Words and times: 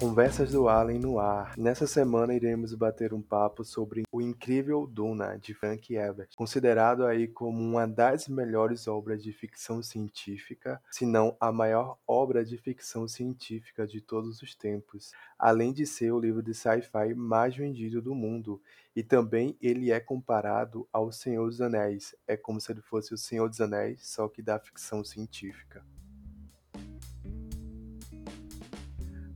Conversas 0.00 0.52
do 0.52 0.66
Além 0.66 0.98
no 0.98 1.18
ar. 1.18 1.52
Nessa 1.58 1.86
semana 1.86 2.34
iremos 2.34 2.74
bater 2.74 3.12
um 3.12 3.20
papo 3.20 3.62
sobre 3.62 4.04
o 4.10 4.22
incrível 4.22 4.86
Duna 4.86 5.36
de 5.36 5.52
Frank 5.52 5.94
Herbert, 5.94 6.30
considerado 6.34 7.04
aí 7.04 7.28
como 7.28 7.60
uma 7.60 7.86
das 7.86 8.26
melhores 8.26 8.88
obras 8.88 9.22
de 9.22 9.30
ficção 9.30 9.82
científica, 9.82 10.80
se 10.90 11.04
não 11.04 11.36
a 11.38 11.52
maior 11.52 11.98
obra 12.08 12.42
de 12.42 12.56
ficção 12.56 13.06
científica 13.06 13.86
de 13.86 14.00
todos 14.00 14.40
os 14.40 14.54
tempos, 14.54 15.12
além 15.38 15.70
de 15.70 15.84
ser 15.84 16.12
o 16.12 16.18
livro 16.18 16.42
de 16.42 16.54
sci-fi 16.54 17.12
mais 17.14 17.54
vendido 17.54 18.00
do 18.00 18.14
mundo. 18.14 18.58
E 18.96 19.02
também 19.02 19.54
ele 19.60 19.92
é 19.92 20.00
comparado 20.00 20.88
ao 20.90 21.12
Senhor 21.12 21.44
dos 21.46 21.60
Anéis. 21.60 22.14
É 22.26 22.38
como 22.38 22.58
se 22.58 22.72
ele 22.72 22.80
fosse 22.80 23.12
o 23.12 23.18
Senhor 23.18 23.50
dos 23.50 23.60
Anéis, 23.60 24.08
só 24.08 24.26
que 24.30 24.40
da 24.40 24.58
ficção 24.58 25.04
científica. 25.04 25.84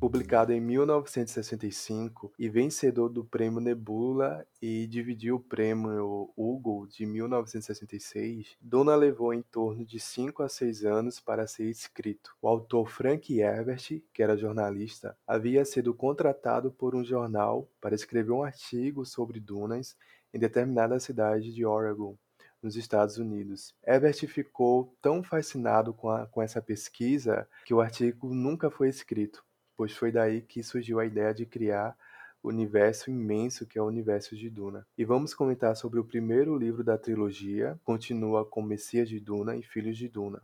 Publicado 0.04 0.52
em 0.52 0.60
1965 0.60 2.34
e 2.38 2.46
vencedor 2.46 3.08
do 3.08 3.24
Prêmio 3.24 3.58
Nebula 3.58 4.46
e 4.60 4.86
dividiu 4.86 5.36
o 5.36 5.40
Prêmio 5.40 6.30
Hugo 6.36 6.86
de 6.86 7.06
1966, 7.06 8.54
Duna 8.60 8.94
levou 8.96 9.32
em 9.32 9.40
torno 9.40 9.82
de 9.82 9.98
5 9.98 10.42
a 10.42 10.48
6 10.50 10.84
anos 10.84 11.20
para 11.20 11.46
ser 11.46 11.70
escrito. 11.70 12.36
O 12.42 12.46
autor 12.46 12.90
Frank 12.90 13.34
Herbert, 13.34 14.02
que 14.12 14.22
era 14.22 14.36
jornalista, 14.36 15.16
havia 15.26 15.64
sido 15.64 15.94
contratado 15.94 16.70
por 16.70 16.94
um 16.94 17.02
jornal 17.02 17.66
para 17.80 17.94
escrever 17.94 18.32
um 18.32 18.42
artigo 18.42 19.06
sobre 19.06 19.40
dunas 19.40 19.96
em 20.34 20.38
determinada 20.38 21.00
cidade 21.00 21.50
de 21.50 21.64
Oregon, 21.64 22.14
nos 22.62 22.76
Estados 22.76 23.16
Unidos. 23.16 23.74
Herbert 23.82 24.26
ficou 24.28 24.94
tão 25.00 25.22
fascinado 25.22 25.94
com, 25.94 26.10
a, 26.10 26.26
com 26.26 26.42
essa 26.42 26.60
pesquisa 26.60 27.48
que 27.64 27.72
o 27.72 27.80
artigo 27.80 28.34
nunca 28.34 28.68
foi 28.68 28.90
escrito 28.90 29.42
pois 29.76 29.92
foi 29.92 30.10
daí 30.10 30.40
que 30.40 30.62
surgiu 30.62 30.98
a 30.98 31.06
ideia 31.06 31.32
de 31.32 31.46
criar 31.46 31.96
o 32.42 32.48
universo 32.48 33.10
imenso 33.10 33.66
que 33.66 33.78
é 33.78 33.82
o 33.82 33.86
universo 33.86 34.36
de 34.36 34.50
Duna. 34.50 34.86
E 34.98 35.04
vamos 35.04 35.32
comentar 35.32 35.74
sobre 35.76 35.98
o 35.98 36.04
primeiro 36.04 36.56
livro 36.58 36.84
da 36.84 36.98
trilogia, 36.98 37.80
continua 37.82 38.44
com 38.44 38.60
Messias 38.60 39.08
de 39.08 39.18
Duna 39.18 39.56
e 39.56 39.62
Filhos 39.62 39.96
de 39.96 40.08
Duna. 40.08 40.42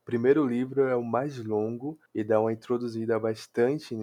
O 0.00 0.04
primeiro 0.04 0.46
livro 0.46 0.82
é 0.82 0.96
o 0.96 1.04
mais 1.04 1.36
longo 1.44 1.98
e 2.14 2.24
dá 2.24 2.40
uma 2.40 2.52
introduzida 2.52 3.18
bastante 3.20 3.94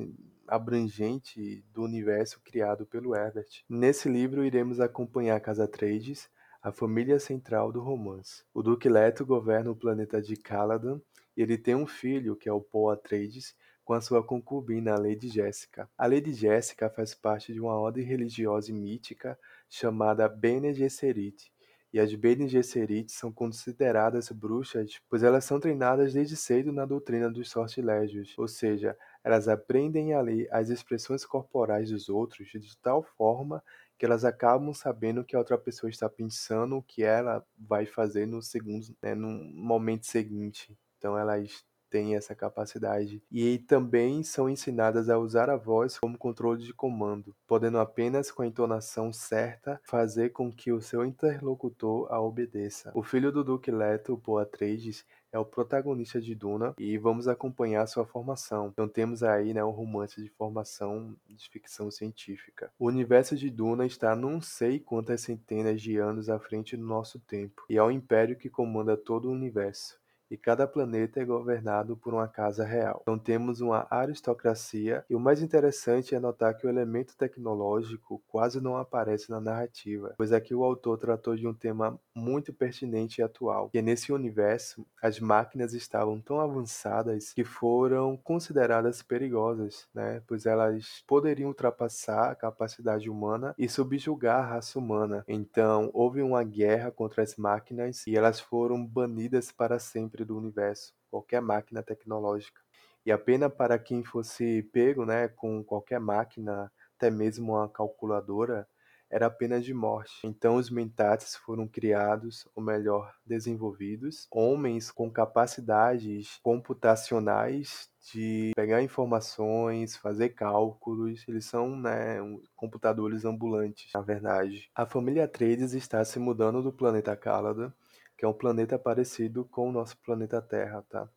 abrangente 0.48 1.64
do 1.74 1.84
universo 1.84 2.40
criado 2.42 2.86
pelo 2.86 3.16
Herbert. 3.16 3.64
Nesse 3.68 4.08
livro 4.08 4.46
iremos 4.46 4.80
acompanhar 4.80 5.40
Casa 5.42 5.66
Atreides, 5.66 6.30
a 6.62 6.72
família 6.72 7.20
central 7.20 7.72
do 7.72 7.82
romance. 7.82 8.44
O 8.54 8.62
Duque 8.62 8.90
Leto 8.90 9.26
governa 9.26 9.72
o 9.72 9.76
planeta 9.76 10.22
de 10.22 10.36
Caladan 10.36 11.02
e 11.36 11.42
ele 11.42 11.58
tem 11.58 11.76
um 11.76 11.88
filho, 11.88 12.36
que 12.36 12.48
é 12.48 12.54
o 12.54 12.62
Paul 12.62 12.92
Atreides, 12.92 13.56
com 13.90 13.96
a 13.96 14.02
sua 14.02 14.24
concubina, 14.24 14.94
a 14.94 15.00
Lady 15.00 15.30
Jéssica. 15.30 15.90
A 15.98 16.06
Lady 16.06 16.32
Jéssica 16.32 16.92
faz 16.92 17.16
parte 17.16 17.52
de 17.52 17.60
uma 17.60 17.74
ordem 17.74 18.06
religiosa 18.06 18.70
e 18.70 18.72
mítica 18.72 19.36
chamada 19.68 20.30
Bene 20.30 20.72
Gesserit, 20.76 21.52
e 21.92 22.00
as 22.00 22.14
Bene 22.14 22.48
Gesserit 22.48 23.12
são 23.12 23.32
consideradas 23.32 24.30
bruxas, 24.30 25.02
pois 25.10 25.24
elas 25.24 25.44
são 25.44 25.60
treinadas 25.60 26.14
desde 26.14 26.36
cedo 26.36 26.72
na 26.72 26.86
doutrina 26.86 27.32
dos 27.32 27.50
sortilégios, 27.50 28.36
ou 28.38 28.48
seja, 28.48 28.96
elas 29.24 29.48
aprendem 29.48 30.14
a 30.14 30.22
ler 30.22 30.48
as 30.52 30.70
expressões 30.70 31.26
corporais 31.26 31.90
dos 31.90 32.10
outros 32.10 32.48
de 32.48 32.78
tal 32.78 33.02
forma 33.02 33.64
que 33.98 34.06
elas 34.06 34.24
acabam 34.24 34.72
sabendo 34.72 35.26
que 35.26 35.36
a 35.36 35.40
outra 35.40 35.58
pessoa 35.58 35.90
está 35.90 36.08
pensando, 36.08 36.78
o 36.78 36.84
que 36.84 37.02
ela 37.02 37.44
vai 37.58 37.88
fazer 37.88 38.28
no 38.28 38.40
segundo, 38.40 38.96
né, 39.02 39.16
no 39.16 39.30
momento 39.30 40.06
seguinte. 40.06 40.78
Então 41.00 41.18
elas 41.18 41.66
têm 41.90 42.16
essa 42.16 42.36
capacidade 42.36 43.22
e 43.32 43.58
também 43.58 44.24
são 44.24 44.50
ensinadas 44.50 45.10
a 45.10 45.18
usar 45.18 45.50
a 45.50 45.58
voz 45.58 45.98
como 46.00 46.18
controle 46.18 46.64
de 46.64 46.74
comando, 46.74 47.36
podendo 47.48 47.80
apenas 47.80 48.32
com 48.32 48.42
a 48.42 48.48
entonação 48.48 49.12
certa 49.12 49.80
fazer 49.84 50.30
com 50.30 50.52
que 50.52 50.72
o 50.72 50.82
seu 50.82 51.06
interlocutor 51.06 52.08
a 52.12 52.22
obedeça. 52.22 52.92
O 52.94 53.04
filho 53.04 53.32
do 53.32 53.44
Duque 53.44 53.72
Leto, 53.72 54.18
Paul 54.18 54.40
Atreides, 54.40 55.06
é 55.32 55.38
o 55.38 55.46
protagonista 55.46 56.20
de 56.20 56.34
Duna 56.34 56.74
e 56.78 56.98
vamos 56.98 57.28
acompanhar 57.28 57.86
sua 57.88 58.06
formação. 58.06 58.70
Então 58.70 58.88
temos 58.88 59.24
aí 59.24 59.54
né, 59.54 59.64
um 59.64 59.70
romance 59.70 60.22
de 60.22 60.30
formação 60.30 61.16
de 61.28 61.50
ficção 61.50 61.92
científica. 61.92 62.72
O 62.80 62.88
universo 62.88 63.36
de 63.36 63.50
Duna 63.50 63.86
está 63.86 64.16
não 64.16 64.42
sei 64.42 64.80
quantas 64.80 65.22
centenas 65.22 65.82
de 65.82 65.98
anos 65.98 66.30
à 66.30 66.40
frente 66.40 66.76
do 66.76 66.84
nosso 66.84 67.20
tempo 67.20 67.64
e 67.70 67.78
é 67.78 67.84
o 67.84 67.92
império 67.92 68.36
que 68.36 68.50
comanda 68.50 68.98
todo 68.98 69.30
o 69.30 69.32
universo 69.32 70.00
e 70.30 70.38
cada 70.38 70.68
planeta 70.68 71.20
é 71.20 71.26
governado 71.26 71.98
por 71.98 72.14
uma 72.14 72.28
casa 72.28 72.64
real. 72.64 73.00
Então 73.02 73.18
temos 73.18 73.62
uma 73.62 73.88
aristocracia 73.90 75.04
e 75.10 75.16
o 75.16 75.20
mais 75.20 75.42
interessante 75.42 76.16
é 76.16 76.20
notar 76.20 76.56
que 76.56 76.66
o 76.66 76.70
elemento 76.70 77.16
tecnológico 77.18 78.22
quase 78.28 78.62
não 78.62 78.78
aparece 78.78 79.30
na 79.30 79.40
narrativa, 79.40 80.14
pois 80.18 80.32
aqui 80.32 80.54
o 80.54 80.64
autor 80.64 80.98
tratou 80.98 81.36
de 81.36 81.48
um 81.48 81.54
tema 81.54 82.00
muito 82.16 82.54
pertinente 82.54 83.22
e 83.22 83.24
atual, 83.24 83.70
que 83.70 83.82
nesse 83.82 84.12
universo 84.12 84.86
as 85.02 85.20
máquinas 85.20 85.74
estavam 85.74 86.20
tão 86.20 86.40
avançadas 86.40 87.34
que 87.34 87.44
foram 87.44 88.18
consideradas 88.18 89.02
perigosas, 89.02 89.88
né? 89.94 90.22
pois 90.28 90.46
elas 90.46 91.04
poderiam 91.08 91.50
ultrapassar 91.50 92.32
a 92.32 92.36
capacidade 92.36 93.10
humana 93.10 93.56
e 93.58 93.68
subjugar 93.68 94.40
a 94.40 94.48
raça 94.56 94.78
humana. 94.78 95.24
Então 95.28 95.90
houve 95.94 96.22
uma 96.22 96.44
guerra 96.44 96.92
contra 96.92 97.24
as 97.24 97.36
máquinas 97.36 98.06
e 98.06 98.16
elas 98.16 98.40
foram 98.40 98.86
banidas 98.86 99.52
para 99.52 99.80
sempre 99.80 100.19
do 100.26 100.38
universo, 100.38 100.94
qualquer 101.10 101.42
máquina 101.42 101.84
tecnológica. 101.84 102.62
E 103.06 103.12
a 103.12 103.18
pena 103.18 103.50
para 103.50 103.80
quem 103.80 104.04
fosse 104.04 104.64
pego 104.74 105.06
né, 105.06 105.28
com 105.28 105.64
qualquer 105.64 106.00
máquina, 106.00 106.72
até 106.96 107.10
mesmo 107.10 107.54
uma 107.54 107.70
calculadora, 107.70 108.68
era 109.10 109.26
a 109.26 109.32
pena 109.32 109.60
de 109.60 109.74
morte. 109.74 110.12
Então 110.24 110.56
os 110.56 110.70
mentats 110.70 111.36
foram 111.36 111.68
criados, 111.68 112.48
ou 112.56 112.62
melhor, 112.62 113.12
desenvolvidos, 113.26 114.28
homens 114.32 114.92
com 114.92 115.10
capacidades 115.10 116.40
computacionais 116.44 117.90
de 118.14 118.52
pegar 118.56 118.82
informações, 118.82 119.98
fazer 119.98 120.30
cálculos, 120.30 121.26
eles 121.28 121.46
são 121.46 121.76
né, 121.76 122.18
computadores 122.56 123.26
ambulantes, 123.26 123.92
na 123.94 124.02
verdade. 124.02 124.70
A 124.76 124.86
família 124.86 125.26
Atreides 125.26 125.74
está 125.74 126.04
se 126.06 126.20
mudando 126.20 126.62
do 126.62 126.72
planeta 126.72 127.16
Caladan 127.16 127.72
que 128.20 128.26
é 128.26 128.28
um 128.28 128.34
planeta 128.34 128.78
parecido 128.78 129.46
com 129.46 129.70
o 129.70 129.72
nosso 129.72 129.98
planeta 130.00 130.42
Terra, 130.42 130.84
tá? 130.90 131.10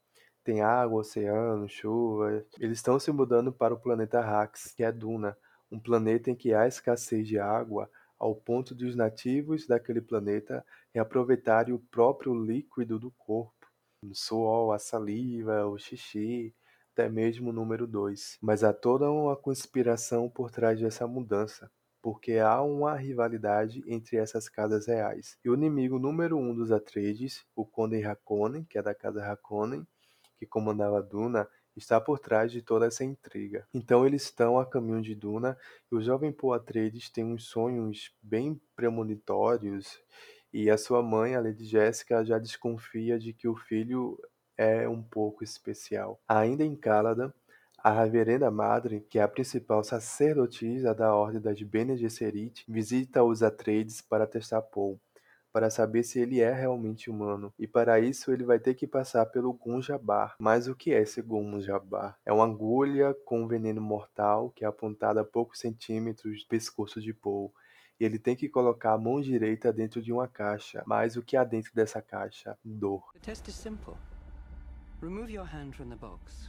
Tem 0.45 0.61
água, 0.61 1.01
oceano, 1.01 1.69
chuva. 1.69 2.45
Eles 2.61 2.79
estão 2.79 2.97
se 2.97 3.11
mudando 3.11 3.53
para 3.53 3.75
o 3.75 3.81
planeta 3.81 4.21
Rax, 4.21 4.73
que 4.73 4.85
é 4.85 4.93
Duna, 4.93 5.37
um 5.69 5.81
planeta 5.81 6.31
em 6.31 6.37
que 6.37 6.55
há 6.55 6.65
escassez 6.69 7.27
de 7.27 7.41
água 7.41 7.91
ao 8.21 8.37
ponto 8.37 8.73
de 8.73 8.87
os 8.87 8.95
nativos 8.95 9.67
daquele 9.67 10.01
planeta 10.01 10.65
reaproveitarem 10.95 11.75
o 11.75 11.81
próprio 11.81 12.35
líquido 12.37 13.01
do 13.01 13.11
corpo, 13.11 13.67
o 14.05 14.15
suor, 14.15 14.73
a 14.73 14.79
saliva, 14.79 15.67
o 15.67 15.77
xixi, 15.77 16.55
até 16.93 17.09
mesmo 17.09 17.51
o 17.51 17.53
número 17.53 17.85
2. 17.85 18.39
Mas 18.41 18.63
há 18.63 18.73
toda 18.73 19.11
uma 19.11 19.35
conspiração 19.35 20.31
por 20.31 20.53
trás 20.53 20.81
dessa 20.81 21.05
mudança 21.05 21.69
porque 22.03 22.39
há 22.39 22.61
uma 22.61 22.97
rivalidade 22.97 23.83
entre 23.87 24.17
essas 24.17 24.49
casas 24.49 24.89
reais. 24.89 25.39
E 25.45 25.49
o 25.49 25.55
inimigo 25.55 26.01
número 26.01 26.37
um 26.37 26.53
dos 26.53 26.73
Atreides, 26.73 27.47
o 27.55 27.65
Conde 27.65 28.05
Harkonnen, 28.05 28.65
que 28.65 28.77
é 28.77 28.83
da 28.83 28.95
casa 28.95 29.25
Harkonnen, 29.25 29.87
que 30.37 30.45
comandava 30.45 31.01
Duna, 31.01 31.49
está 31.77 32.01
por 32.01 32.19
trás 32.19 32.51
de 32.51 32.61
toda 32.61 32.87
essa 32.87 33.05
intriga. 33.05 33.67
Então 33.73 34.05
eles 34.05 34.25
estão 34.25 34.59
a 34.59 34.67
caminho 34.67 35.01
de 35.01 35.15
Duna 35.15 35.57
e 35.91 35.95
o 35.95 36.03
jovem 36.03 36.33
Paul 36.33 36.55
Atreides 36.55 37.09
tem 37.09 37.25
uns 37.25 37.45
sonhos 37.45 38.13
bem 38.21 38.61
premonitórios 38.75 40.03
e 40.53 40.69
a 40.69 40.77
sua 40.77 41.03
mãe, 41.03 41.35
a 41.35 41.41
Lady 41.41 41.65
Jéssica, 41.65 42.25
já 42.25 42.39
desconfia 42.39 43.19
de 43.19 43.33
que 43.33 43.49
o 43.49 43.57
filho 43.57 44.19
é 44.57 44.87
um 44.89 45.03
pouco 45.03 45.43
especial. 45.43 46.21
Ainda 46.29 46.63
em 46.65 46.77
Caladan, 46.77 47.33
a 47.83 47.91
Reverenda 47.91 48.49
Madre, 48.49 49.05
que 49.11 49.19
é 49.19 49.23
a 49.23 49.29
principal 49.29 49.83
sacerdotisa 49.83 50.95
da 50.95 51.13
Ordem 51.17 51.41
das 51.41 51.61
Bene 51.63 51.97
Gesserit, 51.97 52.65
visita 52.69 53.25
os 53.25 53.43
Atreides 53.43 54.01
para 54.01 54.25
testar 54.25 54.63
Paul, 54.63 55.01
para 55.53 55.69
saber 55.69 56.05
se 56.05 56.21
ele 56.21 56.41
é 56.41 56.53
realmente 56.53 57.11
humano. 57.11 57.53
E 57.59 57.67
para 57.67 57.99
isso 57.99 58.31
ele 58.31 58.45
vai 58.45 58.61
ter 58.61 58.75
que 58.75 58.87
passar 58.87 59.27
pelo 59.27 59.53
Gunjabar. 59.53 60.37
Mas 60.39 60.69
o 60.69 60.77
que 60.77 60.95
é 60.95 61.03
esse 61.03 61.21
Gunjabar? 61.21 62.17
É 62.25 62.33
uma 62.33 62.45
agulha 62.45 63.17
com 63.25 63.49
veneno 63.49 63.81
mortal 63.81 64.51
que 64.51 64.65
é 64.65 64.69
apontada 64.69 65.23
a 65.23 65.25
poucos 65.25 65.59
centímetros 65.59 66.45
do 66.45 66.49
pescoço 66.49 67.01
de 67.01 67.13
Paul. 67.13 67.53
E 67.99 68.05
ele 68.05 68.19
tem 68.19 68.37
que 68.37 68.49
colocar 68.49 68.93
a 68.93 68.99
mão 68.99 69.21
direita 69.21 69.73
dentro 69.73 70.01
de 70.01 70.13
uma 70.13 70.29
caixa. 70.29 70.85
Mas 70.87 71.17
o 71.17 71.23
que 71.23 71.37
há 71.37 71.43
dentro 71.43 71.75
dessa 71.75 72.01
caixa? 72.01 72.57
Dor. 72.65 73.11
The 73.15 73.19
test 73.19 73.49
is 73.49 73.57
simple. 73.57 73.95
Remove 75.01 75.33
your 75.33 75.47
hand 75.53 75.73
from 75.73 75.89
the 75.89 75.97
box 75.97 76.49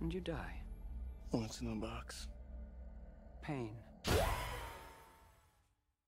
and 0.00 0.12
you 0.12 0.20
die. 0.20 0.62
What's 1.30 1.60
in 1.60 1.68
the 1.68 1.86
box? 1.86 2.28
Pain. 3.42 3.76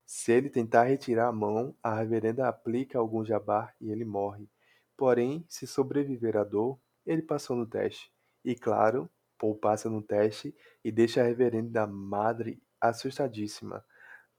Se 0.05 0.31
ele 0.31 0.49
tentar 0.49 0.83
retirar 0.83 1.27
a 1.27 1.31
mão, 1.31 1.75
a 1.81 1.95
reverenda 1.95 2.47
aplica 2.47 2.99
algum 2.99 3.23
jabar 3.23 3.73
e 3.79 3.89
ele 3.89 4.05
morre. 4.05 4.49
Porém, 4.97 5.45
se 5.47 5.65
sobreviver 5.65 6.37
à 6.37 6.43
dor, 6.43 6.79
ele 7.05 7.21
passou 7.21 7.55
no 7.55 7.65
teste. 7.65 8.11
E 8.43 8.55
claro, 8.55 9.09
Paul 9.37 9.55
passa 9.55 9.89
no 9.89 10.01
teste 10.01 10.55
e 10.83 10.91
deixa 10.91 11.21
a 11.21 11.23
reverenda 11.23 11.87
madre 11.87 12.61
assustadíssima, 12.79 13.83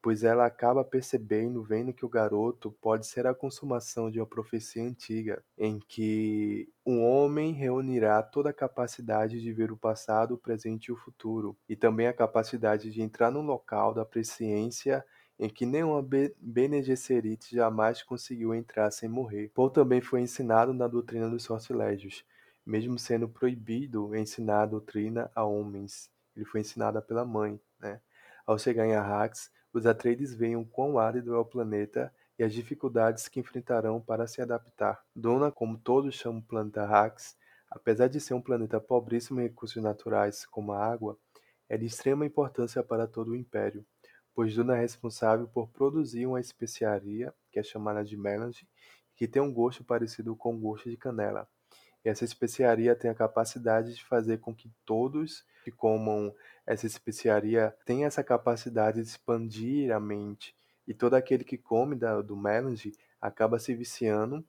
pois 0.03 0.25
ela 0.25 0.45
acaba 0.45 0.85
percebendo, 0.85 1.63
vendo 1.63 1.93
que 1.93 2.05
o 2.05 2.09
garoto 2.09 2.73
pode 2.81 3.07
ser 3.07 3.25
a 3.25 3.35
consumação 3.35 4.11
de 4.11 4.19
uma 4.19 4.27
profecia 4.27 4.83
antiga, 4.83 5.43
em 5.57 5.79
que 5.79 6.69
um 6.85 7.05
homem 7.05 7.53
reunirá 7.53 8.21
toda 8.21 8.51
a 8.51 8.53
capacidade 8.53 9.41
de 9.41 9.53
ver 9.53 9.71
o 9.71 9.77
passado, 9.77 10.35
o 10.35 10.39
presente 10.39 10.87
e 10.87 10.93
o 10.93 10.97
futuro, 10.97 11.57
e 11.69 11.77
também 11.77 12.09
a 12.09 12.13
capacidade 12.13 12.91
de 12.91 13.01
entrar 13.01 13.31
no 13.31 13.41
local 13.41 13.95
da 13.95 14.05
presciência 14.05 15.05
em 15.39 15.49
que 15.49 15.65
nenhuma 15.65 16.07
Bene 16.39 16.83
Gesserit 16.83 17.55
jamais 17.55 18.03
conseguiu 18.03 18.55
entrar 18.55 18.91
sem 18.91 19.09
morrer. 19.09 19.51
Paul 19.55 19.71
também 19.71 20.01
foi 20.01 20.21
ensinado 20.21 20.75
na 20.75 20.87
doutrina 20.87 21.29
dos 21.29 21.45
sortilégios, 21.45 22.25
mesmo 22.65 22.99
sendo 22.99 23.29
proibido 23.29 24.15
ensinar 24.15 24.63
a 24.63 24.67
doutrina 24.67 25.31
a 25.35 25.45
homens. 25.45 26.11
Ele 26.37 26.45
foi 26.45 26.61
ensinado 26.61 27.01
pela 27.03 27.25
mãe, 27.25 27.61
né? 27.81 28.01
Ao 28.47 28.59
chegar 28.59 28.87
em 28.87 28.95
Arrax, 28.95 29.51
os 29.73 29.87
Atreides 29.87 30.35
veem 30.35 30.57
o 30.57 30.67
quão 30.67 30.99
árido 30.99 31.35
é 31.35 31.39
o 31.39 31.45
planeta 31.45 32.13
e 32.39 32.45
as 32.45 32.53
dificuldades 32.53 33.29
que 33.29 33.41
enfrentarão 33.41 34.01
para 34.01 34.27
se 34.27 34.43
adaptar. 34.43 35.03
Duna, 35.15 35.51
como 35.51 35.79
todos 35.79 36.15
chamam 36.15 36.41
o 36.41 36.43
planeta 36.43 36.83
Arrax, 36.83 37.37
apesar 37.71 38.09
de 38.09 38.21
ser 38.21 38.35
um 38.35 38.43
planeta 38.43 38.81
pobríssimo 38.81 39.41
em 39.41 39.45
recursos 39.45 39.83
naturais 39.83 40.45
como 40.45 40.73
a 40.73 40.85
água, 40.85 41.19
é 41.69 41.79
de 41.79 41.87
extrema 41.87 42.27
importância 42.27 42.83
para 42.83 43.07
todo 43.07 43.31
o 43.31 43.37
Império, 43.37 43.85
pois 44.35 44.55
Duna 44.55 44.77
é 44.77 44.81
responsável 44.81 45.49
por 45.49 45.69
produzir 45.69 46.27
uma 46.27 46.41
especiaria, 46.41 47.35
que 47.51 47.59
é 47.59 47.63
chamada 47.63 48.05
de 48.05 48.17
melange, 48.17 48.69
que 49.17 49.29
tem 49.29 49.41
um 49.41 49.53
gosto 49.53 49.85
parecido 49.85 50.37
com 50.37 50.55
o 50.55 50.59
gosto 50.59 50.91
de 50.91 50.97
canela. 50.97 51.49
Essa 52.05 52.25
especiaria 52.25 52.97
tem 52.97 53.11
a 53.11 53.15
capacidade 53.15 53.95
de 53.95 54.05
fazer 54.05 54.39
com 54.39 54.55
que 54.55 54.71
todos 54.85 55.45
que 55.65 55.71
comam 55.71 56.35
essa 56.67 56.87
especiaria 56.87 57.75
tenham 57.85 58.07
essa 58.07 58.25
capacidade 58.25 59.01
de 59.01 59.09
expandir 59.09 59.95
a 59.95 60.01
mente. 60.01 60.55
E 60.87 60.93
todo 60.93 61.15
aquele 61.15 61.45
que 61.45 61.57
come 61.57 61.95
da, 61.95 62.21
do 62.21 62.37
melange 62.37 62.93
acaba 63.21 63.59
se 63.59 63.75
viciando 63.75 64.45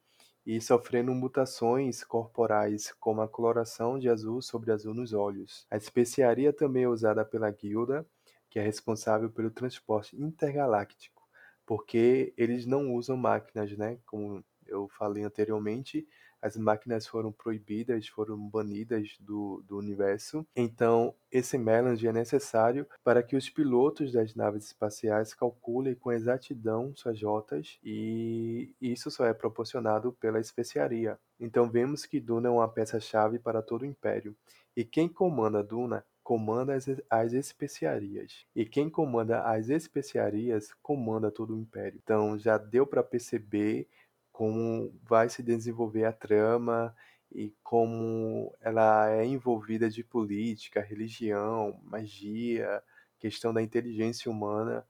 e 0.46 0.60
sofrendo 0.60 1.14
mutações 1.14 2.04
corporais, 2.04 2.92
como 3.00 3.22
a 3.22 3.28
coloração 3.28 3.98
de 3.98 4.10
azul 4.10 4.42
sobre 4.42 4.72
azul 4.72 4.94
nos 4.94 5.14
olhos. 5.14 5.66
A 5.70 5.78
especiaria 5.78 6.52
também 6.52 6.84
é 6.84 6.90
usada 6.90 7.24
pela 7.24 7.50
guilda, 7.50 8.06
que 8.50 8.60
é 8.60 8.62
responsável 8.62 9.30
pelo 9.30 9.50
transporte 9.50 10.20
intergaláctico, 10.22 11.24
porque 11.66 12.34
eles 12.36 12.66
não 12.66 12.94
usam 12.94 13.16
máquinas, 13.16 13.72
né? 13.78 14.00
Como 14.06 14.44
eu 14.68 14.90
falei 14.90 15.24
anteriormente, 15.24 16.08
as 16.44 16.58
máquinas 16.58 17.08
foram 17.08 17.32
proibidas, 17.32 18.06
foram 18.10 18.38
banidas 18.38 19.16
do, 19.18 19.64
do 19.66 19.78
universo. 19.78 20.46
Então, 20.54 21.16
esse 21.32 21.58
melange 21.58 22.06
é 22.06 22.12
necessário 22.12 22.86
para 23.02 23.24
que 23.24 23.38
os 23.38 23.50
pilotos 23.50 24.12
das 24.12 24.36
naves 24.36 24.66
espaciais 24.66 25.34
calculem 25.34 25.96
com 25.96 26.12
exatidão 26.12 26.94
suas 26.96 27.24
rotas 27.24 27.80
e 27.82 28.76
isso 28.82 29.10
só 29.10 29.26
é 29.26 29.34
proporcionado 29.34 30.12
pela 30.20 30.40
especiaria. 30.40 31.18
Então, 31.40 31.70
vemos 31.70 32.06
que 32.06 32.20
Duna 32.20 32.50
é 32.50 32.52
uma 32.52 32.68
peça-chave 32.68 33.40
para 33.40 33.62
todo 33.62 33.84
o 33.84 33.86
Império. 33.86 34.36
E 34.76 34.84
quem 34.84 35.08
comanda 35.08 35.64
Duna 35.64 36.06
comanda 36.24 36.74
as, 36.74 36.88
as 37.10 37.34
especiarias. 37.34 38.46
E 38.56 38.66
quem 38.66 38.90
comanda 38.90 39.42
as 39.44 39.70
especiarias 39.70 40.74
comanda 40.82 41.30
todo 41.30 41.54
o 41.54 41.60
Império. 41.60 42.00
Então, 42.04 42.38
já 42.38 42.58
deu 42.58 42.88
para 42.88 43.04
perceber 43.04 43.88
como 44.34 44.92
vai 45.04 45.30
se 45.30 45.44
desenvolver 45.44 46.06
a 46.06 46.12
trama 46.12 46.94
e 47.32 47.56
como 47.64 48.54
ela 48.60 49.10
é 49.12 49.26
envolvida 49.26 49.90
de 49.90 50.04
política, 50.04 50.82
religião, 50.82 51.80
magia, 51.84 52.84
questão 53.20 53.54
da 53.54 53.62
inteligência 53.62 54.30
humana. 54.30 54.86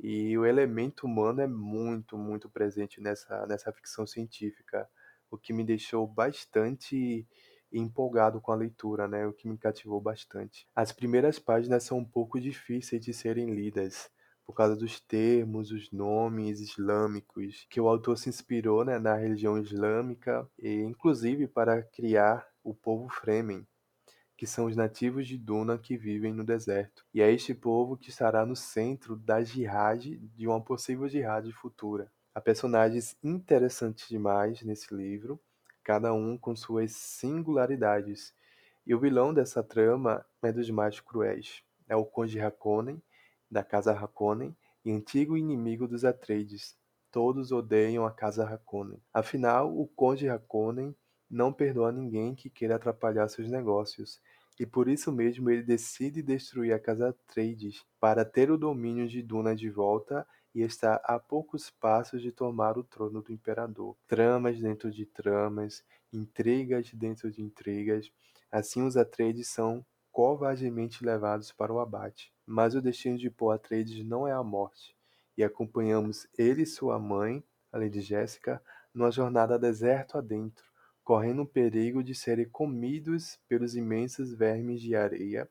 E 0.00 0.36
o 0.36 0.44
elemento 0.44 1.06
humano 1.06 1.40
é 1.40 1.46
muito, 1.46 2.18
muito 2.18 2.50
presente 2.50 3.00
nessa, 3.00 3.46
nessa 3.46 3.72
ficção 3.72 4.06
científica, 4.06 4.88
o 5.30 5.38
que 5.38 5.52
me 5.52 5.64
deixou 5.64 6.06
bastante 6.06 7.26
empolgado 7.72 8.40
com 8.40 8.52
a 8.52 8.56
leitura, 8.56 9.06
né? 9.06 9.26
O 9.26 9.32
que 9.32 9.48
me 9.48 9.58
cativou 9.58 10.00
bastante. 10.00 10.66
As 10.74 10.92
primeiras 10.92 11.38
páginas 11.38 11.84
são 11.84 11.98
um 11.98 12.04
pouco 12.04 12.40
difíceis 12.40 13.04
de 13.04 13.12
serem 13.12 13.54
lidas, 13.54 14.10
por 14.48 14.54
causa 14.54 14.74
dos 14.74 14.98
termos, 14.98 15.70
os 15.70 15.92
nomes 15.92 16.58
islâmicos, 16.60 17.66
que 17.68 17.78
o 17.78 17.86
autor 17.86 18.16
se 18.16 18.30
inspirou 18.30 18.82
né, 18.82 18.98
na 18.98 19.14
religião 19.14 19.58
islâmica, 19.58 20.48
e 20.58 20.72
inclusive 20.80 21.46
para 21.46 21.82
criar 21.82 22.48
o 22.64 22.74
povo 22.74 23.10
Fremen, 23.10 23.66
que 24.38 24.46
são 24.46 24.64
os 24.64 24.74
nativos 24.74 25.28
de 25.28 25.36
Duna 25.36 25.76
que 25.76 25.98
vivem 25.98 26.32
no 26.32 26.42
deserto. 26.42 27.04
E 27.12 27.20
é 27.20 27.30
este 27.30 27.52
povo 27.52 27.94
que 27.94 28.08
estará 28.08 28.46
no 28.46 28.56
centro 28.56 29.16
da 29.16 29.44
jihad, 29.44 30.02
de 30.34 30.48
uma 30.48 30.62
possível 30.62 31.06
jihad 31.10 31.46
futura. 31.52 32.10
Há 32.34 32.40
personagens 32.40 33.18
interessantes 33.22 34.08
demais 34.08 34.62
nesse 34.62 34.94
livro, 34.94 35.38
cada 35.84 36.14
um 36.14 36.38
com 36.38 36.56
suas 36.56 36.92
singularidades. 36.92 38.32
E 38.86 38.94
o 38.94 38.98
vilão 38.98 39.34
dessa 39.34 39.62
trama 39.62 40.24
é 40.42 40.50
dos 40.50 40.70
mais 40.70 41.00
cruéis. 41.00 41.62
É 41.86 41.94
o 41.94 42.06
Conde 42.06 42.40
Hakonnen, 42.40 43.02
da 43.50 43.62
casa 43.62 43.92
Harkonnen 43.92 44.56
e 44.84 44.92
antigo 44.92 45.36
inimigo 45.36 45.86
dos 45.86 46.04
Atreides. 46.04 46.76
Todos 47.10 47.52
odeiam 47.52 48.04
a 48.04 48.10
casa 48.10 48.44
Harkonnen. 48.44 49.02
Afinal, 49.12 49.76
o 49.76 49.86
conde 49.86 50.28
Harkonnen 50.28 50.94
não 51.30 51.52
perdoa 51.52 51.92
ninguém 51.92 52.34
que 52.34 52.50
queira 52.50 52.76
atrapalhar 52.76 53.28
seus 53.28 53.50
negócios, 53.50 54.20
e 54.58 54.66
por 54.66 54.88
isso 54.88 55.12
mesmo 55.12 55.50
ele 55.50 55.62
decide 55.62 56.22
destruir 56.22 56.72
a 56.72 56.80
casa 56.80 57.10
Atreides 57.10 57.84
para 58.00 58.24
ter 58.24 58.50
o 58.50 58.58
domínio 58.58 59.06
de 59.06 59.22
Duna 59.22 59.54
de 59.54 59.70
volta 59.70 60.26
e 60.54 60.62
está 60.62 60.96
a 61.04 61.18
poucos 61.18 61.70
passos 61.70 62.20
de 62.20 62.32
tomar 62.32 62.76
o 62.76 62.82
trono 62.82 63.22
do 63.22 63.32
imperador. 63.32 63.96
Tramas 64.06 64.58
dentro 64.58 64.90
de 64.90 65.06
tramas, 65.06 65.84
intrigas 66.12 66.90
dentro 66.92 67.30
de 67.30 67.42
intrigas. 67.42 68.10
Assim 68.50 68.82
os 68.82 68.96
Atreides 68.96 69.48
são 69.48 69.84
covardemente 70.10 71.04
levados 71.04 71.52
para 71.52 71.72
o 71.72 71.78
abate. 71.78 72.32
Mas 72.50 72.74
o 72.74 72.80
destino 72.80 73.18
de 73.18 73.28
Paul 73.28 73.50
Atreides 73.50 74.02
não 74.06 74.26
é 74.26 74.32
a 74.32 74.42
morte, 74.42 74.96
e 75.36 75.44
acompanhamos 75.44 76.26
ele 76.38 76.62
e 76.62 76.66
sua 76.66 76.98
mãe, 76.98 77.44
além 77.70 77.90
de 77.90 78.00
Jéssica, 78.00 78.62
numa 78.94 79.10
jornada 79.10 79.58
deserto 79.58 80.16
adentro, 80.16 80.64
correndo 81.04 81.42
o 81.42 81.46
perigo 81.46 82.02
de 82.02 82.14
serem 82.14 82.48
comidos 82.48 83.38
pelos 83.46 83.76
imensos 83.76 84.32
vermes 84.32 84.80
de 84.80 84.96
areia, 84.96 85.46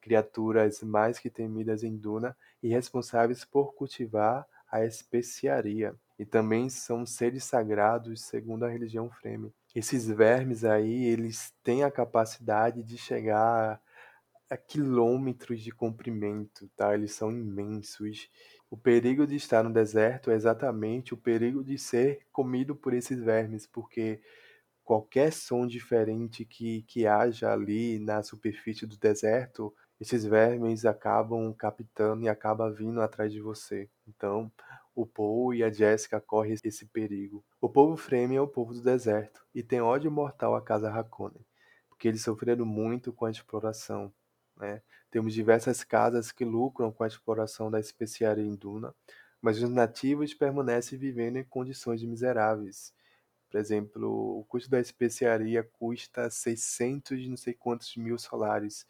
criaturas 0.00 0.80
mais 0.80 1.18
que 1.18 1.28
temidas 1.28 1.82
em 1.82 1.96
Duna 1.96 2.36
e 2.62 2.68
responsáveis 2.68 3.44
por 3.44 3.74
cultivar 3.74 4.46
a 4.70 4.84
especiaria. 4.84 5.92
E 6.16 6.24
também 6.24 6.70
são 6.70 7.04
seres 7.04 7.42
sagrados 7.42 8.22
segundo 8.22 8.64
a 8.64 8.68
religião 8.68 9.10
Fremen. 9.10 9.52
Esses 9.74 10.06
vermes 10.06 10.64
aí, 10.64 11.04
eles 11.04 11.52
têm 11.64 11.82
a 11.82 11.90
capacidade 11.90 12.84
de 12.84 12.96
chegar 12.96 13.80
a 14.50 14.56
quilômetros 14.56 15.60
de 15.60 15.70
comprimento, 15.70 16.68
tá? 16.76 16.94
Eles 16.94 17.12
são 17.12 17.30
imensos. 17.30 18.30
O 18.70 18.76
perigo 18.76 19.26
de 19.26 19.36
estar 19.36 19.62
no 19.62 19.72
deserto 19.72 20.30
é 20.30 20.34
exatamente 20.34 21.14
o 21.14 21.16
perigo 21.16 21.62
de 21.62 21.78
ser 21.78 22.26
comido 22.32 22.74
por 22.74 22.94
esses 22.94 23.20
vermes, 23.20 23.66
porque 23.66 24.20
qualquer 24.84 25.32
som 25.32 25.66
diferente 25.66 26.44
que, 26.44 26.82
que 26.82 27.06
haja 27.06 27.52
ali 27.52 27.98
na 27.98 28.22
superfície 28.22 28.86
do 28.86 28.96
deserto, 28.96 29.74
esses 30.00 30.24
vermes 30.24 30.84
acabam 30.86 31.52
captando 31.52 32.24
e 32.24 32.28
acabam 32.28 32.72
vindo 32.72 33.00
atrás 33.02 33.32
de 33.32 33.40
você. 33.40 33.90
Então, 34.06 34.50
o 34.94 35.06
Paul 35.06 35.54
e 35.54 35.62
a 35.62 35.70
Jessica 35.70 36.20
correm 36.20 36.56
esse 36.64 36.86
perigo. 36.86 37.44
O 37.60 37.68
povo 37.68 37.96
Fremen 37.96 38.38
é 38.38 38.40
o 38.40 38.48
povo 38.48 38.72
do 38.72 38.80
deserto 38.80 39.44
e 39.54 39.62
tem 39.62 39.80
ódio 39.80 40.10
mortal 40.10 40.56
à 40.56 40.62
casa 40.62 40.90
Harkonnen, 40.90 41.44
porque 41.88 42.08
eles 42.08 42.22
sofreram 42.22 42.64
muito 42.64 43.12
com 43.12 43.26
a 43.26 43.30
exploração. 43.30 44.12
Né? 44.58 44.82
Temos 45.10 45.32
diversas 45.32 45.84
casas 45.84 46.32
que 46.32 46.44
lucram 46.44 46.92
com 46.92 47.04
a 47.04 47.06
exploração 47.06 47.70
da 47.70 47.80
especiaria 47.80 48.44
em 48.44 48.54
Duna, 48.54 48.94
mas 49.40 49.62
os 49.62 49.70
nativos 49.70 50.34
permanecem 50.34 50.98
vivendo 50.98 51.36
em 51.36 51.44
condições 51.44 52.02
miseráveis. 52.02 52.92
Por 53.50 53.58
exemplo, 53.58 54.38
o 54.40 54.44
custo 54.44 54.68
da 54.68 54.80
especiaria 54.80 55.62
custa 55.62 56.28
600 56.28 57.26
não 57.28 57.36
sei 57.36 57.54
quantos 57.54 57.96
mil 57.96 58.18
solares, 58.18 58.86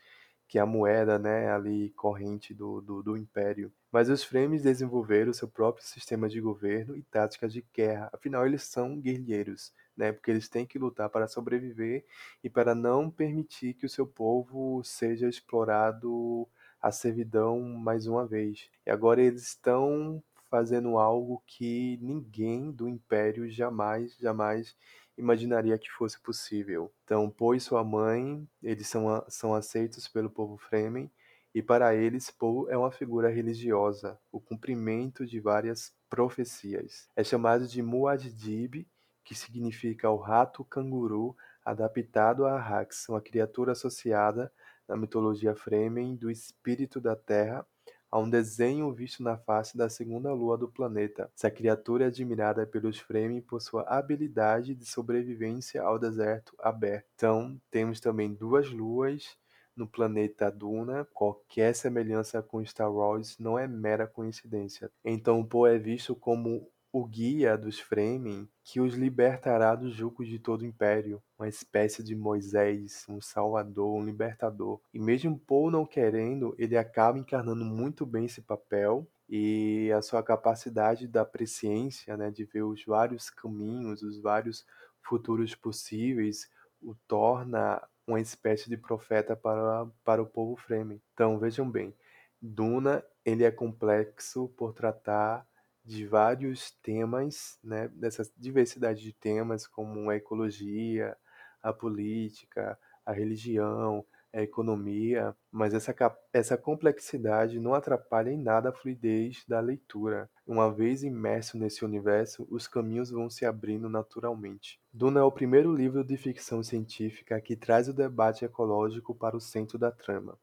que 0.48 0.58
é 0.58 0.62
a 0.62 0.66
moeda 0.66 1.18
né, 1.18 1.50
ali 1.52 1.90
corrente 1.90 2.54
do, 2.54 2.80
do, 2.80 3.02
do 3.02 3.16
império. 3.16 3.70
Mas 3.92 4.08
os 4.08 4.24
Fremen 4.24 4.60
desenvolveram 4.60 5.32
seu 5.32 5.46
próprio 5.46 5.86
sistema 5.86 6.28
de 6.28 6.40
governo 6.40 6.96
e 6.96 7.02
táticas 7.02 7.52
de 7.52 7.64
guerra, 7.72 8.10
afinal 8.12 8.46
eles 8.46 8.62
são 8.62 8.98
guerrilheiros, 8.98 9.72
né? 9.98 10.12
Porque 10.12 10.30
eles 10.30 10.48
têm 10.48 10.64
que 10.64 10.78
lutar 10.78 11.10
para 11.10 11.26
sobreviver 11.26 12.04
e 12.42 12.48
para 12.48 12.74
não 12.74 13.10
permitir 13.10 13.74
que 13.74 13.84
o 13.84 13.88
seu 13.88 14.06
povo 14.06 14.80
seja 14.84 15.28
explorado 15.28 16.48
à 16.80 16.92
servidão 16.92 17.60
mais 17.60 18.06
uma 18.06 18.24
vez. 18.24 18.70
E 18.86 18.90
agora 18.90 19.20
eles 19.20 19.42
estão 19.42 20.22
fazendo 20.48 20.96
algo 20.96 21.42
que 21.46 21.98
ninguém 22.00 22.70
do 22.70 22.88
império 22.88 23.50
jamais, 23.50 24.16
jamais 24.16 24.74
imaginaria 25.16 25.76
que 25.76 25.90
fosse 25.90 26.18
possível. 26.20 26.92
Então, 27.04 27.28
Poe 27.28 27.56
e 27.56 27.60
sua 27.60 27.82
mãe, 27.82 28.48
eles 28.62 28.86
são, 28.86 29.24
são 29.28 29.54
aceitos 29.54 30.06
pelo 30.06 30.30
povo 30.30 30.56
Fremen, 30.56 31.10
e 31.54 31.60
para 31.60 31.94
eles 31.94 32.30
Poe 32.30 32.70
é 32.70 32.76
uma 32.76 32.92
figura 32.92 33.28
religiosa, 33.28 34.18
o 34.30 34.40
cumprimento 34.40 35.26
de 35.26 35.40
várias 35.40 35.92
profecias. 36.08 37.08
É 37.16 37.24
chamado 37.24 37.66
de 37.66 37.82
Muad'Dib, 37.82 38.86
que 39.28 39.34
significa 39.34 40.08
o 40.08 40.16
rato 40.16 40.64
canguru 40.64 41.36
adaptado 41.62 42.46
a 42.46 42.54
Arrax, 42.54 43.10
uma 43.10 43.20
criatura 43.20 43.72
associada 43.72 44.50
na 44.88 44.96
mitologia 44.96 45.54
Fremen 45.54 46.16
do 46.16 46.30
espírito 46.30 46.98
da 46.98 47.14
terra 47.14 47.66
a 48.10 48.18
um 48.18 48.30
desenho 48.30 48.90
visto 48.90 49.22
na 49.22 49.36
face 49.36 49.76
da 49.76 49.90
segunda 49.90 50.32
lua 50.32 50.56
do 50.56 50.66
planeta. 50.66 51.30
Essa 51.36 51.50
criatura 51.50 52.04
é 52.04 52.06
admirada 52.06 52.66
pelos 52.66 52.98
Fremen 52.98 53.42
por 53.42 53.60
sua 53.60 53.82
habilidade 53.82 54.74
de 54.74 54.86
sobrevivência 54.86 55.82
ao 55.82 55.98
deserto 55.98 56.56
aberto. 56.58 57.04
Então, 57.14 57.60
temos 57.70 58.00
também 58.00 58.32
duas 58.32 58.70
luas 58.70 59.36
no 59.76 59.86
planeta 59.86 60.50
Duna. 60.50 61.06
Qualquer 61.12 61.74
semelhança 61.74 62.42
com 62.42 62.64
Star 62.64 62.90
Wars 62.90 63.38
não 63.38 63.58
é 63.58 63.68
mera 63.68 64.06
coincidência. 64.06 64.90
Então, 65.04 65.44
Poe 65.44 65.74
é 65.74 65.78
visto 65.78 66.16
como 66.16 66.66
o 66.92 67.06
guia 67.06 67.56
dos 67.56 67.78
Fremen 67.78 68.48
que 68.64 68.80
os 68.80 68.94
libertará 68.94 69.74
do 69.74 69.90
jugo 69.90 70.24
de 70.24 70.38
todo 70.38 70.62
o 70.62 70.66
império, 70.66 71.22
uma 71.38 71.48
espécie 71.48 72.02
de 72.02 72.14
Moisés, 72.14 73.04
um 73.08 73.20
salvador, 73.20 73.96
um 73.96 74.04
libertador. 74.04 74.80
E 74.92 74.98
mesmo 74.98 75.38
Paul 75.38 75.70
não 75.70 75.86
querendo, 75.86 76.54
ele 76.58 76.76
acaba 76.76 77.18
encarnando 77.18 77.64
muito 77.64 78.06
bem 78.06 78.24
esse 78.24 78.40
papel 78.40 79.06
e 79.28 79.92
a 79.92 80.00
sua 80.00 80.22
capacidade 80.22 81.06
da 81.06 81.24
presciência, 81.24 82.16
né, 82.16 82.30
de 82.30 82.44
ver 82.44 82.62
os 82.62 82.84
vários 82.84 83.28
caminhos, 83.28 84.02
os 84.02 84.20
vários 84.20 84.66
futuros 85.02 85.54
possíveis, 85.54 86.50
o 86.82 86.94
torna 87.06 87.82
uma 88.06 88.20
espécie 88.20 88.70
de 88.70 88.76
profeta 88.76 89.36
para, 89.36 89.86
para 90.02 90.22
o 90.22 90.26
povo 90.26 90.56
Fremen. 90.56 91.00
Então, 91.12 91.38
vejam 91.38 91.70
bem, 91.70 91.94
Duna 92.40 93.04
ele 93.24 93.44
é 93.44 93.50
complexo 93.50 94.48
por 94.56 94.72
tratar 94.72 95.46
de 95.88 96.06
vários 96.06 96.70
temas, 96.82 97.58
né, 97.64 97.88
dessa 97.88 98.22
diversidade 98.36 99.00
de 99.02 99.10
temas 99.10 99.66
como 99.66 100.10
a 100.10 100.16
ecologia, 100.16 101.16
a 101.62 101.72
política, 101.72 102.78
a 103.06 103.12
religião, 103.12 104.04
a 104.30 104.42
economia, 104.42 105.34
mas 105.50 105.72
essa, 105.72 105.94
essa 106.30 106.58
complexidade 106.58 107.58
não 107.58 107.72
atrapalha 107.72 108.30
em 108.30 108.36
nada 108.36 108.68
a 108.68 108.72
fluidez 108.72 109.46
da 109.48 109.60
leitura. 109.60 110.28
Uma 110.46 110.70
vez 110.70 111.02
imerso 111.02 111.56
nesse 111.56 111.82
universo, 111.86 112.46
os 112.50 112.68
caminhos 112.68 113.10
vão 113.10 113.30
se 113.30 113.46
abrindo 113.46 113.88
naturalmente. 113.88 114.78
Duna 114.92 115.20
é 115.20 115.22
o 115.22 115.32
primeiro 115.32 115.74
livro 115.74 116.04
de 116.04 116.18
ficção 116.18 116.62
científica 116.62 117.40
que 117.40 117.56
traz 117.56 117.88
o 117.88 117.94
debate 117.94 118.44
ecológico 118.44 119.14
para 119.14 119.34
o 119.34 119.40
centro 119.40 119.78
da 119.78 119.90
trama. 119.90 120.38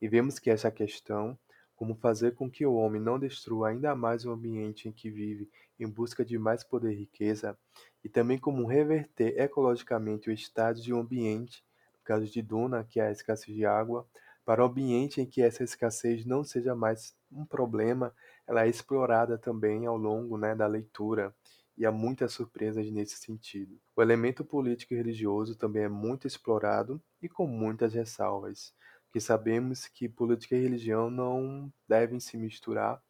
E 0.00 0.08
vemos 0.08 0.38
que 0.38 0.48
essa 0.48 0.70
questão 0.70 1.38
como 1.76 1.94
fazer 1.94 2.34
com 2.34 2.50
que 2.50 2.64
o 2.64 2.74
homem 2.74 3.00
não 3.00 3.18
destrua 3.18 3.68
ainda 3.68 3.94
mais 3.94 4.24
o 4.24 4.32
ambiente 4.32 4.88
em 4.88 4.92
que 4.92 5.10
vive 5.10 5.48
em 5.78 5.86
busca 5.86 6.24
de 6.24 6.38
mais 6.38 6.64
poder 6.64 6.92
e 6.92 6.96
riqueza, 6.96 7.56
e 8.02 8.08
também 8.08 8.38
como 8.38 8.66
reverter 8.66 9.38
ecologicamente 9.38 10.30
o 10.30 10.32
estado 10.32 10.80
de 10.80 10.92
um 10.92 11.00
ambiente, 11.00 11.62
no 11.92 12.04
caso 12.04 12.26
de 12.26 12.40
Duna, 12.40 12.82
que 12.82 12.98
é 12.98 13.08
a 13.08 13.12
escassez 13.12 13.54
de 13.54 13.66
água, 13.66 14.08
para 14.44 14.62
um 14.62 14.66
ambiente 14.66 15.20
em 15.20 15.26
que 15.26 15.42
essa 15.42 15.62
escassez 15.62 16.24
não 16.24 16.42
seja 16.42 16.74
mais 16.74 17.14
um 17.30 17.44
problema, 17.44 18.14
ela 18.46 18.64
é 18.64 18.68
explorada 18.68 19.36
também 19.36 19.86
ao 19.86 19.98
longo 19.98 20.38
né, 20.38 20.54
da 20.54 20.66
leitura, 20.66 21.34
e 21.76 21.84
há 21.84 21.92
muitas 21.92 22.32
surpresas 22.32 22.90
nesse 22.90 23.18
sentido. 23.18 23.78
O 23.94 24.00
elemento 24.00 24.42
político 24.42 24.94
e 24.94 24.96
religioso 24.96 25.54
também 25.56 25.82
é 25.82 25.88
muito 25.88 26.26
explorado 26.26 27.02
e 27.20 27.28
com 27.28 27.46
muitas 27.46 27.92
ressalvas 27.92 28.72
que 29.16 29.20
sabemos 29.22 29.88
que 29.88 30.10
política 30.10 30.54
e 30.54 30.60
religião 30.60 31.08
não 31.08 31.72
devem 31.88 32.20
se 32.20 32.36
misturar, 32.36 33.02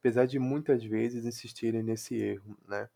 apesar 0.00 0.26
de 0.26 0.36
muitas 0.36 0.82
vezes 0.82 1.24
insistirem 1.24 1.84
nesse 1.84 2.16
erro, 2.16 2.58
né? 2.66 2.88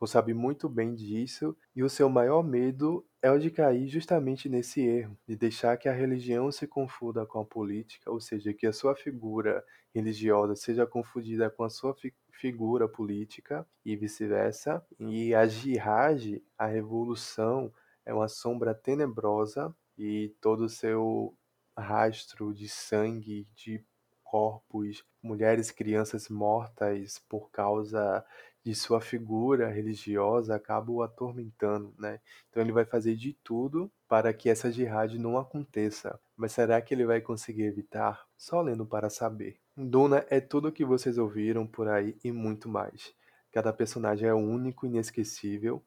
Você 0.00 0.14
sabe 0.14 0.32
muito 0.32 0.66
bem 0.66 0.94
disso 0.94 1.54
e 1.76 1.82
o 1.82 1.88
seu 1.90 2.08
maior 2.08 2.42
medo 2.42 3.06
é 3.20 3.30
o 3.30 3.38
de 3.38 3.50
cair 3.50 3.88
justamente 3.88 4.48
nesse 4.48 4.80
erro, 4.80 5.18
de 5.28 5.36
deixar 5.36 5.76
que 5.76 5.86
a 5.86 5.92
religião 5.92 6.50
se 6.50 6.66
confunda 6.66 7.26
com 7.26 7.40
a 7.40 7.44
política, 7.44 8.10
ou 8.10 8.18
seja, 8.18 8.54
que 8.54 8.66
a 8.66 8.72
sua 8.72 8.96
figura 8.96 9.62
religiosa 9.94 10.56
seja 10.56 10.86
confundida 10.86 11.50
com 11.50 11.62
a 11.62 11.68
sua 11.68 11.92
fi 11.92 12.14
figura 12.32 12.88
política 12.88 13.66
e 13.84 13.94
vice-versa. 13.94 14.82
E 14.98 15.34
a 15.34 15.46
jihad, 15.46 16.42
a 16.56 16.64
revolução, 16.64 17.70
é 18.06 18.14
uma 18.14 18.28
sombra 18.28 18.74
tenebrosa 18.74 19.76
e 19.98 20.34
todo 20.40 20.64
o 20.64 20.68
seu 20.70 21.36
rastro 21.76 22.54
de 22.54 22.68
sangue, 22.68 23.46
de 23.54 23.84
corpos, 24.22 25.04
mulheres, 25.22 25.70
crianças 25.70 26.28
mortas 26.28 27.22
por 27.28 27.50
causa 27.50 28.24
de 28.64 28.74
sua 28.74 29.00
figura 29.00 29.68
religiosa 29.68 30.56
acabam 30.56 30.96
o 30.96 31.02
atormentando, 31.02 31.94
né? 31.98 32.18
Então 32.48 32.62
ele 32.62 32.72
vai 32.72 32.84
fazer 32.84 33.14
de 33.14 33.34
tudo 33.44 33.92
para 34.08 34.32
que 34.32 34.48
essa 34.48 34.72
jihad 34.72 35.16
não 35.18 35.36
aconteça. 35.36 36.18
Mas 36.34 36.52
será 36.52 36.80
que 36.80 36.94
ele 36.94 37.04
vai 37.04 37.20
conseguir 37.20 37.64
evitar? 37.64 38.26
Só 38.36 38.60
lendo 38.62 38.86
para 38.86 39.10
saber. 39.10 39.60
Duna 39.76 40.24
é 40.30 40.40
tudo 40.40 40.68
o 40.68 40.72
que 40.72 40.84
vocês 40.84 41.18
ouviram 41.18 41.66
por 41.66 41.88
aí 41.88 42.16
e 42.24 42.32
muito 42.32 42.68
mais. 42.68 43.14
Cada 43.52 43.72
personagem 43.72 44.28
é 44.28 44.34
único, 44.34 44.86
inesquecível. 44.86 45.80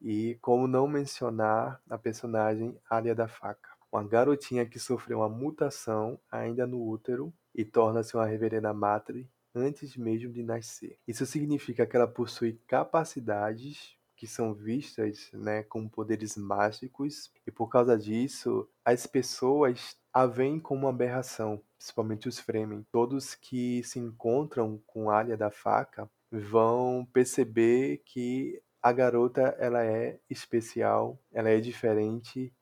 E 0.00 0.36
como 0.42 0.66
não 0.66 0.88
mencionar 0.88 1.80
a 1.88 1.96
personagem 1.96 2.76
Alia 2.90 3.14
da 3.14 3.28
Faca? 3.28 3.79
Uma 3.92 4.04
garotinha 4.04 4.66
que 4.66 4.78
sofreu 4.78 5.18
uma 5.18 5.28
mutação 5.28 6.18
ainda 6.30 6.66
no 6.66 6.86
útero 6.86 7.32
e 7.54 7.64
torna-se 7.64 8.14
uma 8.14 8.26
reverenda 8.26 8.72
matre 8.72 9.28
antes 9.54 9.96
mesmo 9.96 10.32
de 10.32 10.42
nascer. 10.42 10.98
Isso 11.06 11.26
significa 11.26 11.86
que 11.86 11.96
ela 11.96 12.06
possui 12.06 12.60
capacidades 12.66 13.96
que 14.20 14.26
são 14.26 14.52
vistas 14.52 15.30
né, 15.32 15.62
como 15.62 15.88
poderes 15.88 16.36
mágicos, 16.36 17.32
e 17.46 17.50
por 17.50 17.68
causa 17.68 17.96
disso, 17.96 18.68
as 18.84 19.06
pessoas 19.06 19.96
a 20.12 20.26
veem 20.26 20.60
como 20.60 20.82
uma 20.82 20.90
aberração, 20.90 21.62
principalmente 21.78 22.28
os 22.28 22.38
Fremen. 22.38 22.84
Todos 22.92 23.34
que 23.34 23.82
se 23.82 23.98
encontram 23.98 24.78
com 24.86 25.08
a 25.08 25.20
Alia 25.20 25.38
da 25.38 25.50
Faca 25.50 26.06
vão 26.30 27.08
perceber 27.14 28.02
que 28.04 28.60
a 28.82 28.92
garota 28.92 29.56
ela 29.58 29.82
é 29.82 30.20
especial, 30.28 31.18
ela 31.32 31.48
é 31.48 31.58
diferente 31.58 32.52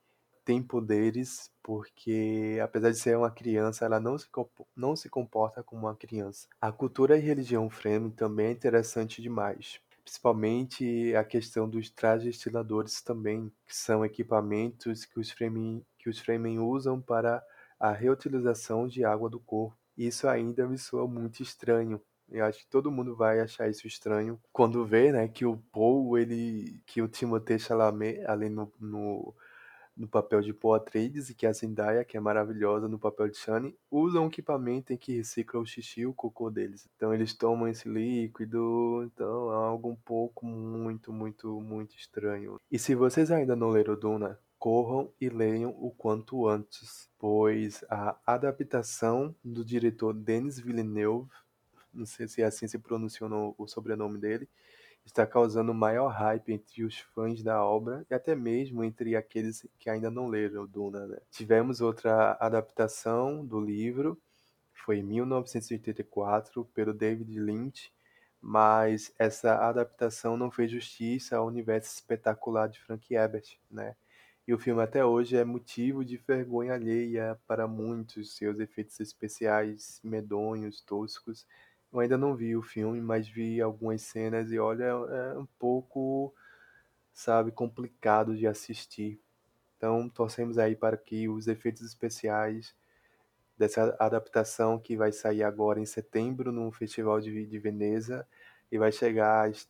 tem 0.49 0.63
poderes, 0.63 1.51
porque 1.61 2.57
apesar 2.59 2.89
de 2.89 2.97
ser 2.97 3.15
uma 3.15 3.29
criança, 3.29 3.85
ela 3.85 3.99
não 3.99 4.17
se, 4.17 4.27
não 4.75 4.95
se 4.95 5.07
comporta 5.07 5.61
como 5.61 5.85
uma 5.85 5.95
criança. 5.95 6.47
A 6.59 6.71
cultura 6.71 7.15
e 7.15 7.21
religião 7.21 7.69
Fremen 7.69 8.09
também 8.09 8.47
é 8.47 8.51
interessante 8.51 9.21
demais. 9.21 9.79
Principalmente 10.03 11.13
a 11.15 11.23
questão 11.23 11.69
dos 11.69 11.91
trajes 11.91 12.35
estiladores 12.35 12.99
também, 12.99 13.51
que 13.67 13.77
são 13.77 14.03
equipamentos 14.03 15.05
que 15.05 15.19
os 15.19 15.29
Fremen, 15.29 15.85
que 15.99 16.09
os 16.09 16.17
Fremen 16.17 16.57
usam 16.57 16.99
para 16.99 17.43
a 17.79 17.91
reutilização 17.91 18.87
de 18.87 19.05
água 19.05 19.29
do 19.29 19.39
corpo. 19.39 19.77
Isso 19.95 20.27
ainda 20.27 20.67
me 20.67 20.79
soa 20.79 21.07
muito 21.07 21.43
estranho, 21.43 22.01
eu 22.31 22.43
acho 22.45 22.59
que 22.59 22.67
todo 22.67 22.91
mundo 22.91 23.15
vai 23.15 23.39
achar 23.39 23.69
isso 23.69 23.85
estranho 23.85 24.39
quando 24.51 24.85
vê, 24.85 25.11
né, 25.11 25.27
que 25.27 25.45
o 25.45 25.57
Paul, 25.71 26.17
ele, 26.17 26.81
que 26.85 27.01
o 27.01 27.07
Timothée 27.07 27.59
Chalamet 27.59 28.23
ali 28.25 28.49
no, 28.49 28.71
no 28.79 29.35
no 29.99 30.07
papel 30.07 30.41
de 30.41 30.53
Paul 30.53 30.75
Atreides 30.75 31.29
e 31.29 31.35
que 31.35 31.45
a 31.45 31.51
Zendaya, 31.51 32.05
que 32.05 32.15
é 32.15 32.19
maravilhosa 32.21 32.87
no 32.87 32.97
papel 32.97 33.27
de 33.27 33.37
Shani, 33.37 33.77
usam 33.91 34.23
um 34.23 34.27
equipamento 34.27 34.93
em 34.93 34.97
que 34.97 35.17
recicla 35.17 35.59
o 35.59 35.65
xixi 35.65 36.01
e 36.01 36.07
o 36.07 36.13
cocô 36.13 36.49
deles. 36.49 36.87
Então 36.95 37.13
eles 37.13 37.33
tomam 37.33 37.67
esse 37.67 37.89
líquido, 37.89 39.03
então 39.03 39.51
é 39.51 39.55
algo 39.55 39.89
um 39.89 39.95
pouco 39.95 40.45
muito, 40.45 41.11
muito, 41.11 41.59
muito 41.59 41.95
estranho. 41.97 42.57
E 42.71 42.79
se 42.79 42.95
vocês 42.95 43.29
ainda 43.29 43.57
não 43.57 43.69
leram 43.69 43.99
Duna, 43.99 44.39
corram 44.57 45.11
e 45.19 45.27
leiam 45.27 45.75
o 45.77 45.91
quanto 45.91 46.47
antes, 46.47 47.09
pois 47.19 47.83
a 47.89 48.17
adaptação 48.25 49.35
do 49.43 49.65
diretor 49.65 50.13
Denis 50.13 50.59
Villeneuve, 50.59 51.29
não 51.93 52.05
sei 52.05 52.27
se 52.27 52.41
é 52.41 52.45
assim 52.45 52.67
se 52.67 52.79
pronuncia 52.79 53.27
o 53.27 53.67
sobrenome 53.67 54.17
dele, 54.17 54.47
está 55.09 55.25
causando 55.25 55.73
maior 55.73 56.09
hype 56.09 56.53
entre 56.53 56.83
os 56.83 56.99
fãs 56.99 57.41
da 57.41 57.63
obra 57.63 58.05
e 58.09 58.13
até 58.13 58.35
mesmo 58.35 58.83
entre 58.83 59.15
aqueles 59.15 59.67
que 59.79 59.89
ainda 59.89 60.09
não 60.09 60.27
leram 60.27 60.67
Duna. 60.67 61.07
Né? 61.07 61.17
Tivemos 61.31 61.81
outra 61.81 62.37
adaptação 62.39 63.43
do 63.45 63.59
livro, 63.59 64.21
foi 64.85 64.99
em 64.99 65.03
1984, 65.03 66.63
pelo 66.73 66.93
David 66.93 67.39
Lynch, 67.39 67.91
mas 68.41 69.11
essa 69.17 69.55
adaptação 69.67 70.37
não 70.37 70.49
fez 70.49 70.71
justiça 70.71 71.37
ao 71.37 71.47
universo 71.47 71.93
espetacular 71.93 72.69
de 72.69 72.79
Frank 72.79 73.13
Herbert, 73.13 73.57
né? 73.69 73.95
E 74.47 74.53
o 74.53 74.57
filme 74.57 74.81
até 74.81 75.05
hoje 75.05 75.37
é 75.37 75.43
motivo 75.43 76.03
de 76.03 76.17
vergonha 76.17 76.73
alheia 76.73 77.39
para 77.45 77.67
muitos, 77.67 78.35
seus 78.35 78.59
efeitos 78.59 78.99
especiais 78.99 79.99
medonhos, 80.03 80.81
toscos, 80.81 81.45
eu 81.91 81.99
ainda 81.99 82.17
não 82.17 82.35
vi 82.35 82.55
o 82.55 82.61
filme, 82.61 83.01
mas 83.01 83.27
vi 83.27 83.61
algumas 83.61 84.01
cenas 84.01 84.51
e 84.51 84.59
olha, 84.59 84.83
é 84.83 85.37
um 85.37 85.47
pouco 85.57 86.33
sabe, 87.19 87.51
complicado 87.51 88.35
de 88.35 88.47
assistir. 88.47 89.19
Então, 89.77 90.07
torcemos 90.09 90.57
aí 90.57 90.75
para 90.75 90.97
que 90.97 91.27
os 91.27 91.47
efeitos 91.47 91.81
especiais 91.81 92.73
dessa 93.57 93.95
adaptação 93.99 94.79
que 94.79 94.95
vai 94.95 95.11
sair 95.11 95.43
agora 95.43 95.81
em 95.81 95.85
setembro 95.85 96.51
no 96.51 96.71
Festival 96.71 97.19
de, 97.19 97.45
de 97.45 97.59
Veneza 97.59 98.25
e 98.71 98.77
vai 98.77 98.91
chegar 98.91 99.49
às, 99.49 99.69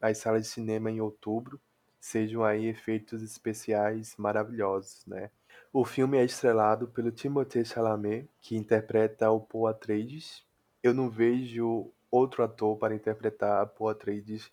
às 0.00 0.18
salas 0.18 0.42
de 0.42 0.48
cinema 0.48 0.90
em 0.90 1.00
outubro, 1.00 1.60
sejam 2.00 2.42
aí 2.44 2.66
efeitos 2.66 3.22
especiais 3.22 4.16
maravilhosos, 4.16 5.06
né? 5.06 5.30
O 5.72 5.84
filme 5.84 6.18
é 6.18 6.24
estrelado 6.24 6.88
pelo 6.88 7.12
Timothée 7.12 7.64
Chalamet, 7.64 8.28
que 8.40 8.56
interpreta 8.56 9.30
o 9.30 9.38
Paul 9.40 9.68
Atreides. 9.68 10.44
Eu 10.82 10.94
não 10.94 11.10
vejo 11.10 11.92
outro 12.10 12.42
ator 12.42 12.78
para 12.78 12.94
interpretar 12.94 13.66
Paul 13.68 13.90
Atreides 13.90 14.50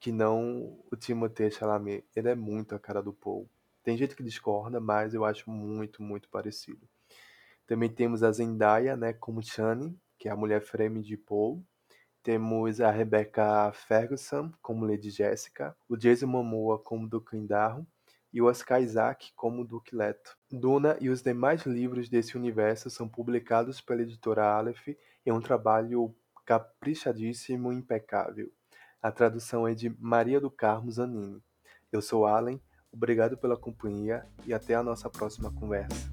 que 0.00 0.10
não 0.10 0.78
o 0.90 0.96
Timothée 0.96 1.50
Chalamet. 1.50 2.04
Ele 2.14 2.28
é 2.28 2.34
muito 2.34 2.74
a 2.74 2.78
cara 2.78 3.02
do 3.02 3.12
Paul. 3.12 3.50
Tem 3.82 3.96
gente 3.96 4.14
que 4.16 4.22
discorda, 4.22 4.80
mas 4.80 5.14
eu 5.14 5.24
acho 5.24 5.50
muito, 5.50 6.02
muito 6.02 6.28
parecido. 6.28 6.88
Também 7.66 7.88
temos 7.90 8.22
a 8.22 8.32
Zendaya, 8.32 8.96
né, 8.96 9.12
como 9.12 9.42
Chani, 9.42 9.98
que 10.18 10.28
é 10.28 10.32
a 10.32 10.36
mulher 10.36 10.62
frame 10.62 11.02
de 11.02 11.16
Paul. 11.16 11.62
Temos 12.22 12.80
a 12.80 12.90
Rebecca 12.90 13.70
Ferguson 13.72 14.52
como 14.62 14.86
Lady 14.86 15.10
Jessica, 15.10 15.76
o 15.88 15.96
Jason 15.96 16.26
Momoa 16.26 16.78
como 16.78 17.08
Duke 17.08 17.36
Indarro 17.36 17.86
e 18.32 18.42
o 18.42 18.46
Oscar 18.46 18.82
Isaac 18.82 19.32
como 19.34 19.64
Duke 19.64 19.94
Leto. 19.94 20.36
Duna 20.50 20.96
e 21.00 21.08
os 21.08 21.22
demais 21.22 21.64
livros 21.64 22.08
desse 22.08 22.36
universo 22.36 22.90
são 22.90 23.08
publicados 23.08 23.80
pela 23.80 24.02
editora 24.02 24.44
Aleph 24.44 24.88
em 25.28 25.32
um 25.32 25.40
trabalho 25.40 26.14
caprichadíssimo 26.46 27.70
e 27.70 27.76
impecável. 27.76 28.50
A 29.02 29.12
tradução 29.12 29.68
é 29.68 29.74
de 29.74 29.90
Maria 30.00 30.40
do 30.40 30.50
Carmo 30.50 30.90
Zanini. 30.90 31.42
Eu 31.92 32.00
sou 32.00 32.26
Allen, 32.26 32.60
obrigado 32.90 33.36
pela 33.36 33.56
companhia 33.56 34.26
e 34.46 34.54
até 34.54 34.74
a 34.74 34.82
nossa 34.82 35.10
próxima 35.10 35.52
conversa. 35.52 36.10